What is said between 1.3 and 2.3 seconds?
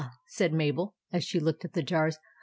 looked at the jars.